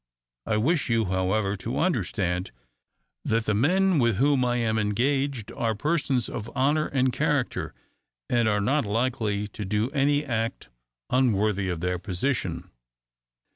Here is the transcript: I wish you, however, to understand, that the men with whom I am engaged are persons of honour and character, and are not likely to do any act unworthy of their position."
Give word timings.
I 0.47 0.57
wish 0.57 0.89
you, 0.89 1.05
however, 1.05 1.55
to 1.57 1.77
understand, 1.77 2.49
that 3.23 3.45
the 3.45 3.53
men 3.53 3.99
with 3.99 4.15
whom 4.15 4.43
I 4.43 4.55
am 4.55 4.79
engaged 4.79 5.51
are 5.51 5.75
persons 5.75 6.27
of 6.27 6.49
honour 6.57 6.87
and 6.87 7.13
character, 7.13 7.75
and 8.27 8.47
are 8.47 8.61
not 8.61 8.83
likely 8.83 9.47
to 9.49 9.63
do 9.63 9.91
any 9.91 10.25
act 10.25 10.69
unworthy 11.11 11.69
of 11.69 11.81
their 11.81 11.99
position." 11.99 12.71